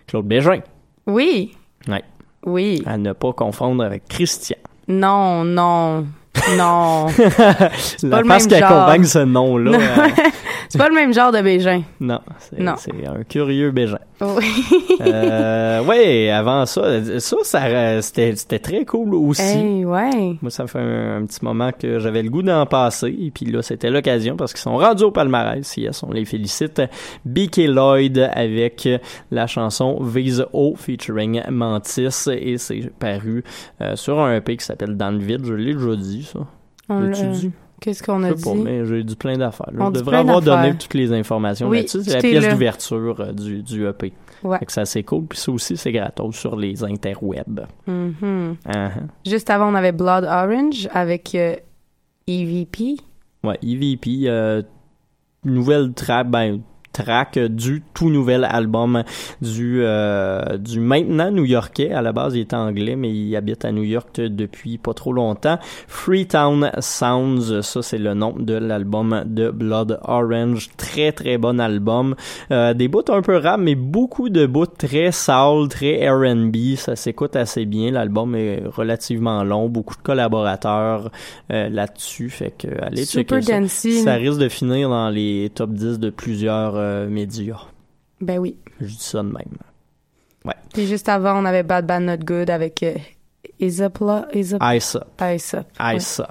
[0.08, 0.62] Claude Bégin,
[1.08, 1.54] Oui,
[1.88, 2.04] Ouais.
[2.46, 2.84] oui.
[2.86, 4.58] à ne pas confondre avec Christian.
[4.88, 6.06] Non, non,
[6.58, 7.08] non.
[8.04, 8.72] La pas le même qui genre.
[8.72, 9.72] accompagne ce nom-là.
[9.78, 10.08] Euh,
[10.70, 11.84] c'est pas le même genre de Bégin.
[12.00, 14.00] non, c'est c'est un curieux Bégin.
[14.22, 14.46] Oui.
[15.02, 19.42] Euh, ouais, avant ça, ça, ça c'était très cool aussi.
[19.42, 20.38] Hey, ouais.
[20.42, 23.08] Moi, ça fait un, un petit moment que j'avais le goût d'en passer.
[23.20, 25.76] Et puis là, c'était l'occasion parce qu'ils sont rendus au palmarès.
[25.76, 26.82] Yes, on les félicite.
[27.26, 27.58] B.K.
[27.68, 28.88] Lloyd avec
[29.32, 32.28] la chanson Visa O featuring Mantis.
[32.32, 33.44] Et c'est paru
[33.82, 35.46] euh, sur un EP qui s'appelle Dans le vide.
[35.46, 36.40] Je l'ai déjà dit, ça.
[36.90, 37.52] On dit?
[37.80, 38.62] Qu'est-ce qu'on Je a sais pas, dit?
[38.62, 39.72] mais j'ai dit plein d'affaires.
[39.74, 42.04] Je dit devrais avoir donné toutes les informations Oui, là-dessus.
[42.04, 44.14] C'est la pièce d'ouverture euh, du, du EP.
[44.44, 44.60] Ouais.
[44.60, 45.26] Fait que c'est cool.
[45.26, 47.66] Puis ça aussi, c'est gratos sur les interwebs.
[47.88, 48.56] Mhm.
[48.68, 48.90] Ah, ah.
[49.26, 51.56] Juste avant, on avait Blood Orange avec euh,
[52.28, 52.98] EVP.
[53.44, 54.62] Ouais, EVP, euh,
[55.44, 56.62] nouvelle track, ben,
[56.94, 59.04] track du tout nouvel album
[59.42, 61.92] du euh, du maintenant new-yorkais.
[61.92, 65.14] À la base il est anglais mais il habite à New York depuis pas trop
[65.14, 65.58] longtemps.
[65.88, 70.70] Freetown Sounds ça c'est le nom de l'album de Blood Orange.
[70.78, 72.16] Très très bon album.
[72.52, 76.96] Euh, des bouts un peu rap mais beaucoup de bouts très soul très R&B ça
[76.96, 77.92] s'écoute assez bien.
[77.92, 81.12] L'album est relativement long beaucoup de collaborateurs
[81.52, 82.30] euh, là-dessus.
[82.30, 84.04] Fait que allez Super checker ça.
[84.04, 87.62] ça risque de finir dans les top 10 de plusieurs euh, médias.
[88.20, 88.58] Ben oui.
[88.80, 89.58] Je dis ça de même.
[90.46, 90.54] Ouais.
[90.74, 92.96] Puis juste avant, on avait Bad Bad Not Good avec euh,
[94.96, 95.06] Up.
[95.22, 95.36] Ouais,
[95.96, 96.28] Ice Up.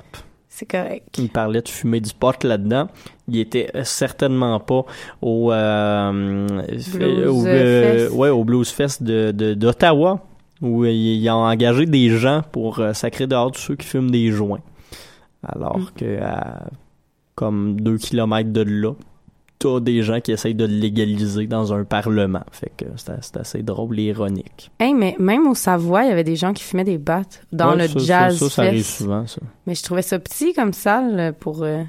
[0.49, 1.17] C'est correct.
[1.19, 2.89] Il parlait de fumer du pot là-dedans.
[3.29, 4.85] Il était euh, certainement pas
[5.23, 6.47] au, euh,
[6.93, 8.13] Blues au, Fest.
[8.13, 10.21] ouais, au Blues Fest de, de- d'Ottawa,
[10.61, 14.11] où il, il a engagé des gens pour euh, sacrer dehors tous ceux qui fument
[14.11, 14.61] des joints.
[15.47, 15.87] Alors Mm.
[15.97, 16.65] que à
[17.37, 18.93] comme deux kilomètres de là,
[19.61, 22.43] t'as des gens qui essayent de le légaliser dans un parlement.
[22.51, 24.73] Fait que c'est assez drôle et ironique.
[24.81, 27.71] Hey, mais même au Savoie, il y avait des gens qui fumaient des battes dans
[27.77, 29.41] Ouais, le ça, ça, jazz Ça, ça, arrive souvent, ça.
[29.67, 31.63] Mais je trouvais ça petit comme salle pour...
[31.63, 31.89] euh, Tu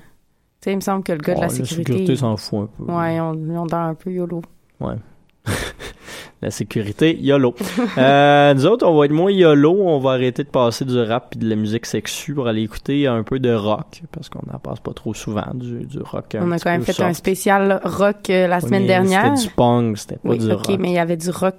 [0.65, 1.75] sais, il me semble que le gars de la sécurité...
[1.93, 2.91] La sécurité s'en fout un peu.
[2.91, 4.41] Ouais, on, on dort un peu YOLO.
[4.81, 4.95] Ouais.
[6.41, 7.53] la sécurité, YOLO.
[7.97, 9.71] euh, nous autres, on va être moins YOLO.
[9.79, 13.05] On va arrêter de passer du rap et de la musique sexue pour aller écouter
[13.07, 14.01] un peu de rock.
[14.11, 16.35] Parce qu'on n'en passe pas trop souvent, du, du rock.
[16.39, 17.09] On a quand même fait soft.
[17.09, 19.37] un spécial rock euh, la Ouais, semaine dernière.
[19.37, 20.77] C'était du punk, c'était pas oui, du ok, rock.
[20.79, 21.55] mais il y avait du rock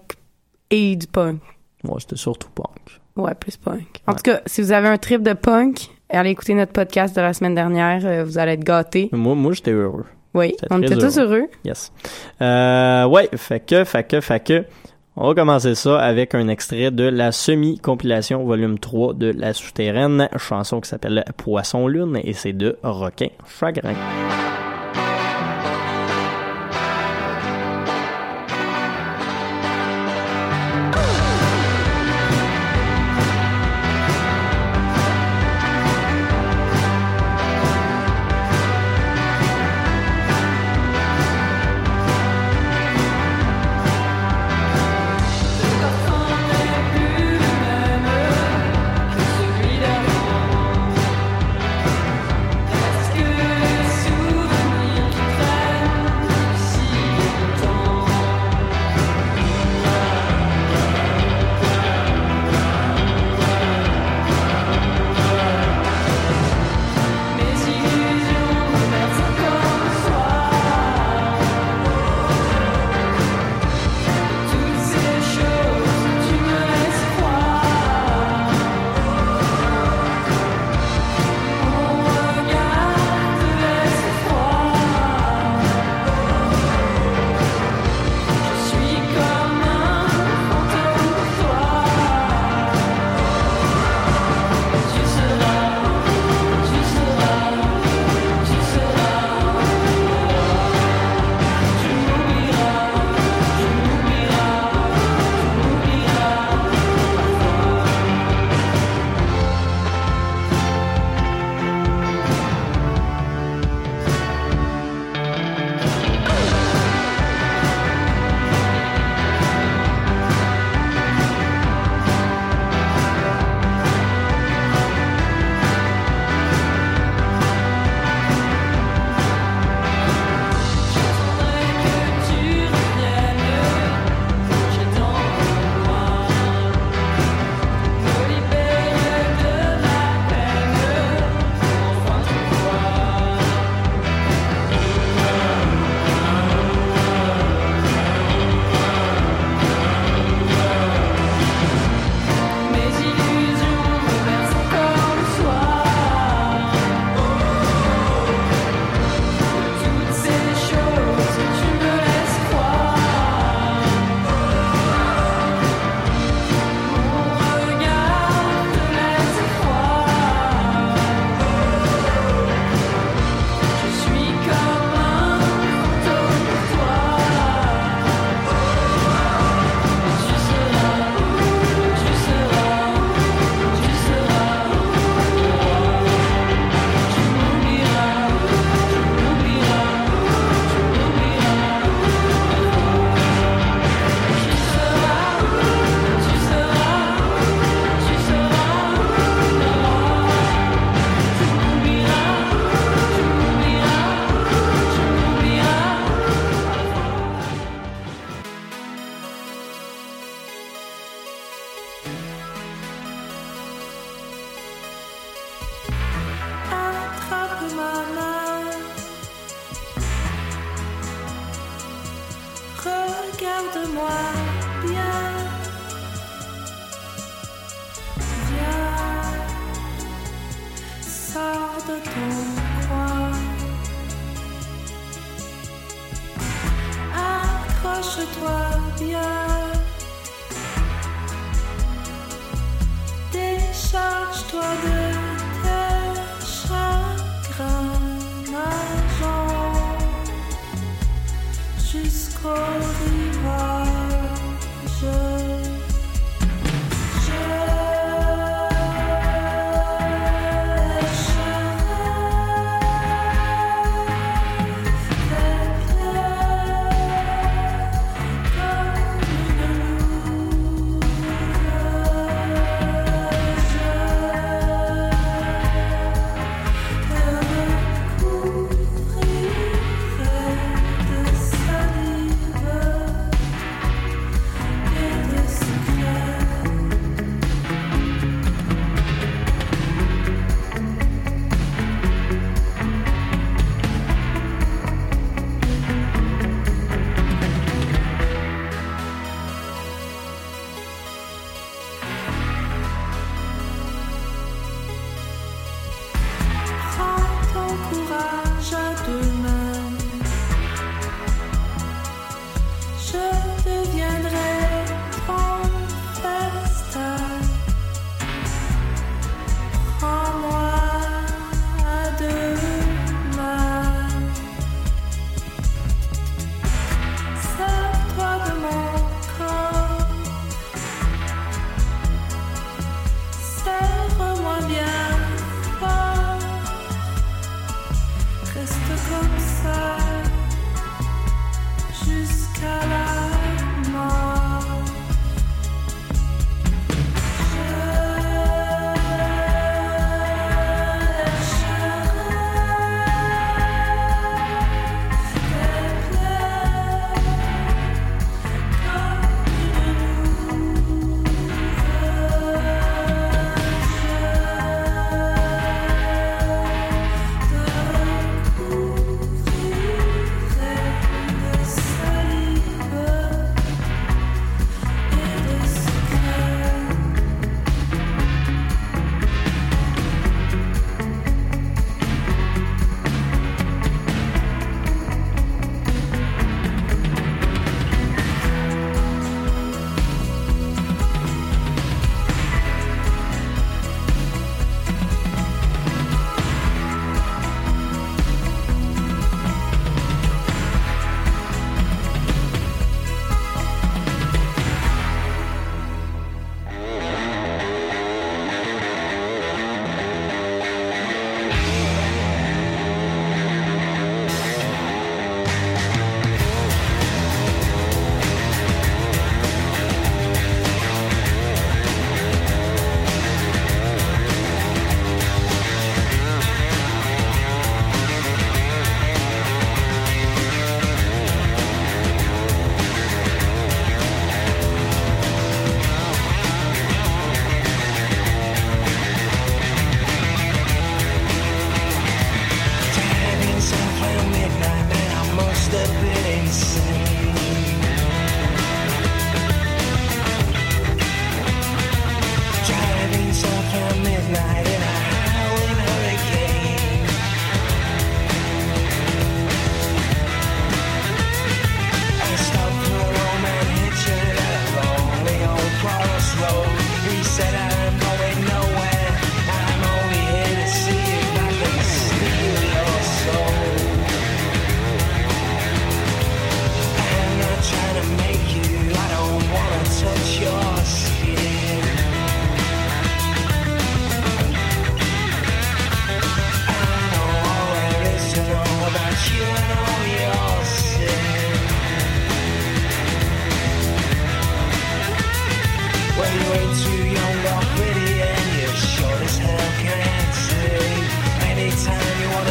[0.71, 1.41] et du punk.
[1.85, 3.01] Moi, c'était surtout punk.
[3.17, 4.01] Ouais, plus punk.
[4.07, 7.21] En tout cas, si vous avez un trip de punk, allez écouter notre podcast de
[7.21, 8.01] la semaine dernière.
[8.05, 9.11] euh, vous allez être gâtés.
[9.13, 10.07] Moi, moi j'étais heureux.
[10.35, 11.49] Oui, on était tous heureux.
[11.65, 11.93] Yes.
[12.41, 14.65] Euh, ouais, fait que, fait que, fait que,
[15.15, 20.29] on va commencer ça avec un extrait de la semi-compilation volume 3 de La Souterraine,
[20.39, 23.95] chanson qui s'appelle Poisson Lune et c'est de Requin Chagrin.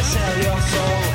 [0.02, 1.11] Sell your soul,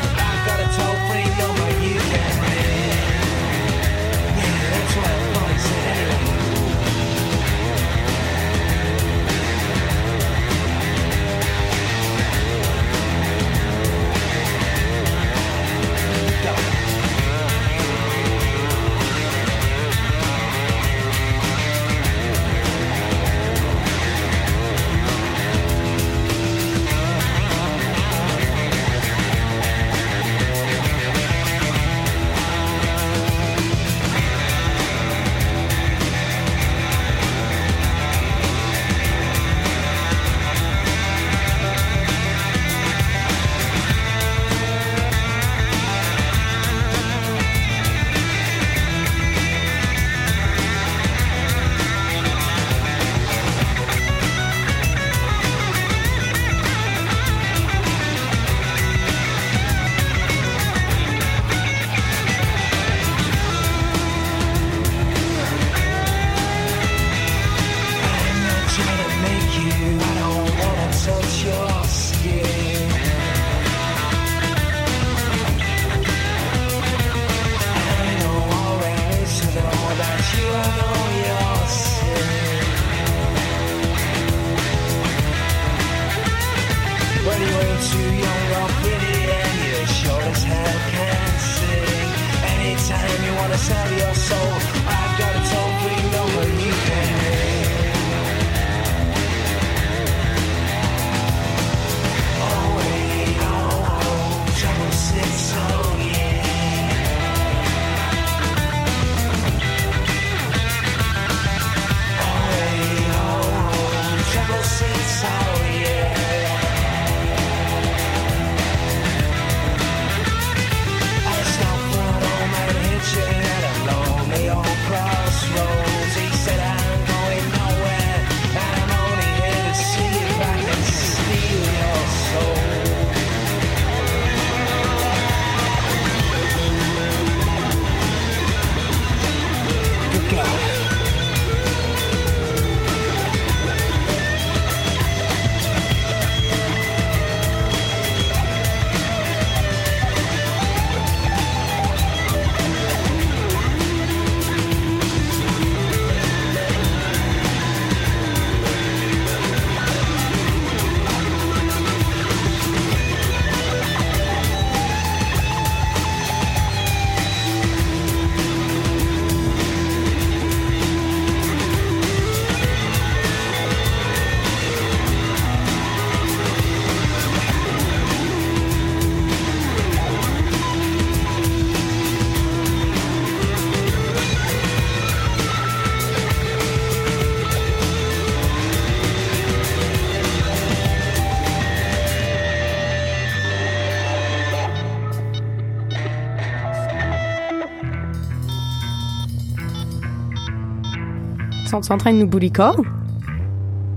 [201.78, 202.76] Sont-ils en train de nous bully call?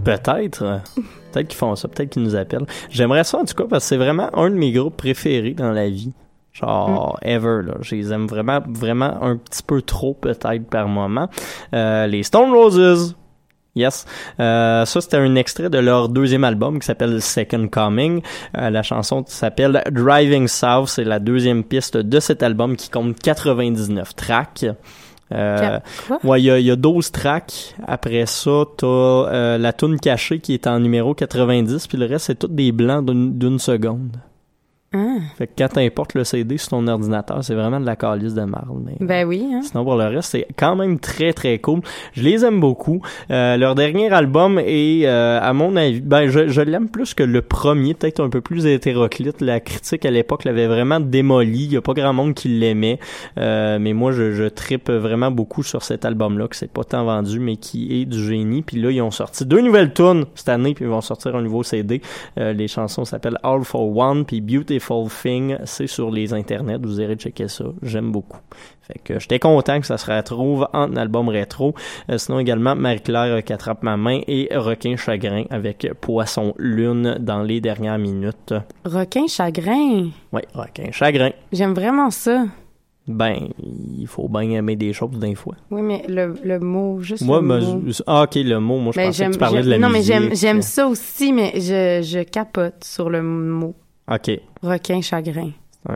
[0.05, 0.81] Peut-être.
[1.33, 2.67] Peut-être qu'ils font ça, peut-être qu'ils nous appellent.
[2.91, 5.71] J'aimerais ça en tout cas parce que c'est vraiment un de mes groupes préférés dans
[5.71, 6.13] la vie.
[6.53, 7.75] Genre, ever, là.
[7.81, 11.31] Je les aime vraiment, vraiment un petit peu trop, peut-être, par moment.
[11.75, 13.17] Euh, les Stone Roses.
[13.77, 14.05] Yes.
[14.41, 18.21] Euh, ça, c'était un extrait de leur deuxième album qui s'appelle Second Coming.
[18.59, 20.89] Euh, la chanson s'appelle Driving South.
[20.89, 24.67] C'est la deuxième piste de cet album qui compte 99 tracks.
[25.33, 25.79] Euh,
[26.25, 27.75] ouais, il y a, y a 12 tracks.
[27.87, 32.27] Après ça, t'as euh, la tune cachée qui est en numéro 90, puis le reste,
[32.27, 34.17] c'est tout des blancs d'une seconde.
[34.93, 35.19] Ah.
[35.37, 38.43] Fait que quand t'importes le CD sur ton ordinateur, c'est vraiment de la calice de
[38.43, 38.83] marde.
[38.85, 39.61] Mais Ben oui, hein.
[39.63, 41.83] Sinon, pour le reste, c'est quand même très, très cool.
[42.13, 43.01] Je les aime beaucoup.
[43.31, 47.23] Euh, leur dernier album est, euh, à mon avis, ben, je, je l'aime plus que
[47.23, 49.41] le premier, peut-être un peu plus hétéroclite.
[49.41, 51.67] La critique à l'époque l'avait vraiment démoli.
[51.67, 52.99] Il y a pas grand monde qui l'aimait.
[53.39, 57.05] Euh, mais moi, je, je trippe vraiment beaucoup sur cet album-là, que c'est pas tant
[57.05, 58.63] vendu, mais qui est du génie.
[58.63, 61.43] Puis là, ils ont sorti deux nouvelles tunes cette année, puis ils vont sortir un
[61.43, 62.03] nouveau CD.
[62.39, 64.80] Euh, les chansons s'appellent All for One, puis Beautiful
[65.23, 65.57] Thing.
[65.65, 66.79] C'est sur les internets.
[66.83, 67.65] Vous irez checker ça.
[67.83, 68.39] J'aime beaucoup.
[68.83, 71.75] Fait que j'étais content que ça se retrouve en album rétro.
[72.11, 77.17] Euh, sinon également Marie-Claire euh, qui attrape ma main et Requin Chagrin avec Poisson Lune
[77.21, 78.55] dans les dernières minutes.
[78.85, 80.09] Requin chagrin?
[80.33, 81.31] Ouais, Requin Chagrin.
[81.53, 82.47] J'aime vraiment ça.
[83.09, 83.49] Ben,
[83.99, 85.55] il faut bien aimer des choses d'un fois.
[85.71, 87.83] Oui, mais le, le mot, juste Moi, le me- mot.
[88.07, 90.15] ah, ok, le mot, moi je Ben, pensais que tu parlais de la non, musique.
[90.15, 93.75] mais j'aime, j'aime ça aussi, mais je, je capote sur le mot.
[94.11, 94.31] Ok,
[94.63, 95.51] Requin chagrin.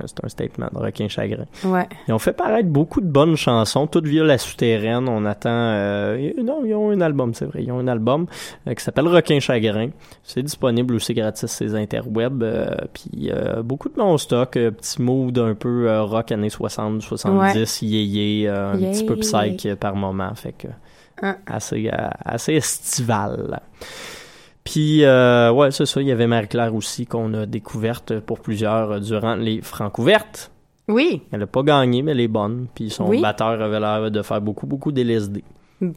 [0.07, 1.45] c'est un, statement de Requin Chagrin.
[1.65, 1.87] Ouais.
[2.09, 5.09] Ils ont fait paraître beaucoup de bonnes chansons, toutes via la souterraine.
[5.09, 5.51] On attend...
[5.51, 7.65] euh, non, ils ont un album, c'est vrai.
[7.65, 8.27] Ils ont un album
[8.67, 9.91] euh, qui s'appelle Requin Chagrin.
[10.23, 12.43] C'est disponible aussi gratis sur les interwebs.
[12.43, 14.53] euh, puis euh, beaucoup de bon stock.
[14.53, 18.91] petit mood un peu rock années 60, 70, yé euh, un Yay.
[18.93, 20.35] petit peu psych par moment.
[20.35, 20.69] Fait que
[21.23, 21.37] Hein.
[21.47, 21.89] assez,
[22.25, 23.61] assez estival.
[24.65, 26.01] Puis, euh, ouais, c'est ça.
[26.01, 30.51] Il y avait Marie-Claire aussi qu'on a découverte pour plusieurs euh, durant les Francouvertes.
[30.89, 31.23] Oui.
[31.33, 32.67] Elle a pas gagné, mais elle est bonne.
[32.75, 33.21] Puis son Oui.
[33.21, 35.45] batteur avait l'air de faire beaucoup, beaucoup d'LSD.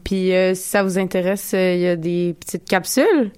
[0.04, 3.32] Puis euh, si ça vous intéresse, euh, il y a des petites capsules,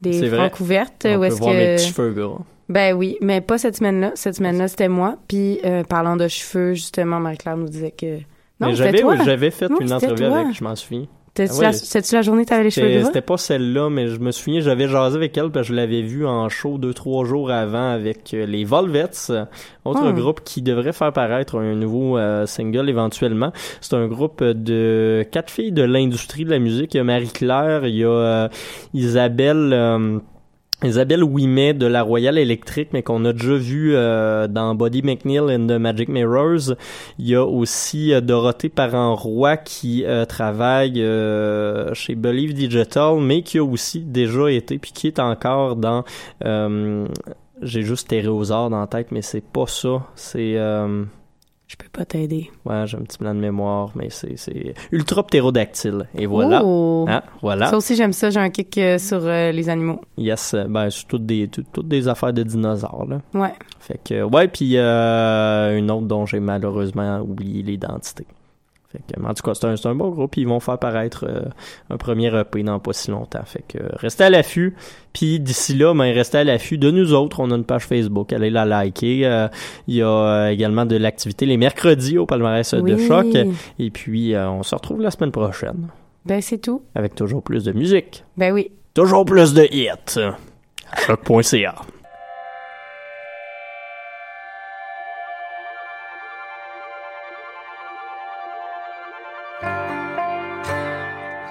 [0.00, 0.48] des vrai.
[0.48, 1.06] francs ouvertes.
[1.08, 1.56] On où peut voir que...
[1.56, 2.38] mes petits cheveux gras.
[2.68, 4.12] Ben oui, mais pas cette semaine-là.
[4.14, 5.16] Cette semaine-là, c'était moi.
[5.28, 8.18] Puis parlant de cheveux, justement, Marie-Claire nous disait que...
[8.60, 10.38] Non, j'avais, j'avais fait Non, une entrevue toi.
[10.40, 11.06] avec, je m'en souviens.
[11.38, 11.66] C'était-tu ouais.
[11.66, 11.72] la...
[11.72, 13.06] c'était-tu la journée que t'avais les cheveux C'était, gras?
[13.06, 16.02] c'était pas celle-là, mais je me souviens, j'avais jasé avec elle parce que je l'avais
[16.02, 19.30] vue en show deux, trois jours avant avec euh, les Volvets,
[19.84, 20.12] autre Ah.
[20.12, 23.52] groupe qui devrait faire paraître un nouveau euh, single éventuellement.
[23.80, 26.94] C'est un groupe de quatre filles de l'industrie de la musique.
[26.94, 28.48] Il y a Marie-Claire, il y a euh,
[28.94, 30.20] Isabelle...
[30.84, 35.40] Isabelle Ouimet de la Royale Électrique, mais qu'on a déjà vu euh, dans Body McNeil
[35.40, 36.74] and the Magic Mirrors.
[37.18, 43.42] Il y a aussi euh, Dorothée Parent-Roy qui euh, travaille euh, chez Believe Digital, mais
[43.42, 46.04] qui a aussi déjà été, puis qui est encore dans...
[46.44, 47.06] euh,
[47.60, 50.06] J'ai juste Stéréosaure dans la tête, mais c'est pas ça.
[50.14, 50.56] C'est...
[51.68, 52.50] Je peux pas t'aider.
[52.64, 56.08] Ouais, j'ai un petit blanc de mémoire, mais c'est c'est Ultra Ptérodactyle.
[56.16, 56.62] Et voilà.
[56.64, 57.04] Oh!
[57.06, 57.66] Hein, voilà.
[57.66, 58.30] Ça aussi, j'aime ça.
[58.30, 60.00] J'ai un kick euh, sur euh, les animaux.
[60.16, 63.20] Yes, euh, ben c'est toutes des tout- toutes des affaires de dinosaures là.
[63.34, 63.52] Ouais.
[63.80, 68.26] Fait que ouais, puis euh, une autre dont j'ai malheureusement oublié l'identité.
[68.90, 70.38] Fait que, en tout cas, c'est un, bon groupe.
[70.38, 71.42] Ils vont faire paraître euh,
[71.90, 73.42] un premier EP dans pas si longtemps.
[73.44, 74.74] Fait que euh, restez à l'affût.
[75.12, 77.40] Puis d'ici là, ben, restez à l'affût de nous autres.
[77.40, 78.32] On a une page Facebook.
[78.32, 79.26] Allez la liker.
[79.26, 79.48] Euh,
[79.88, 83.26] Il y a également de l'activité les mercredis au palmarès de choc.
[83.78, 85.88] Et puis, on se retrouve la semaine prochaine
[86.24, 86.82] Ben, c'est tout.
[86.94, 88.24] avec toujours plus de musique.
[88.38, 88.70] Ben oui.
[88.94, 90.18] Toujours plus de hits.
[91.06, 91.74] Choc.ca.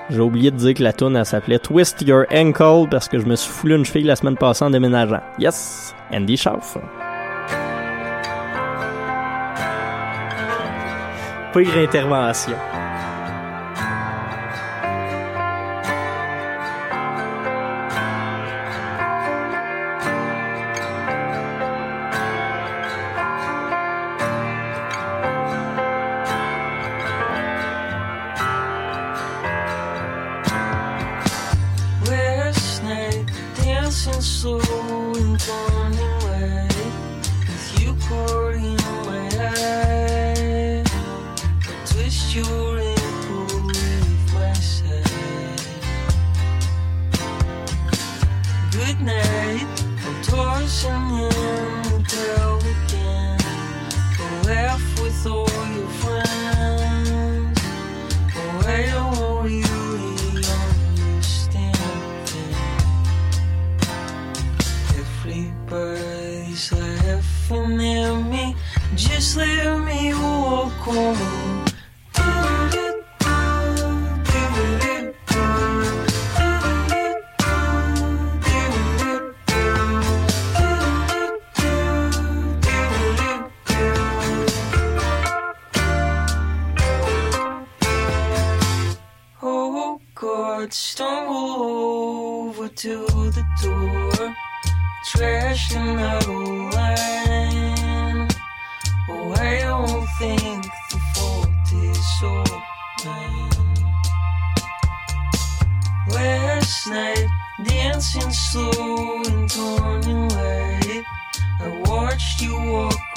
[0.10, 3.26] J'ai oublié de dire que la tune elle s'appelait Twist Your Ankle parce que je
[3.26, 5.22] me suis foulé une cheville la semaine passée en déménageant.
[5.38, 5.94] Yes!
[6.14, 6.78] Andy Schauf.
[11.54, 12.56] Pire intervention.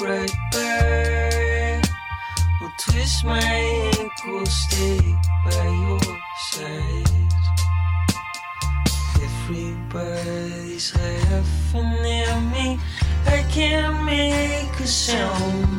[0.01, 1.81] Right by.
[2.59, 5.15] Will twist my ankle, stay
[5.45, 5.99] by your
[6.51, 7.31] side.
[9.21, 12.79] Everybody's laughing at me.
[13.25, 15.70] I can't make a sound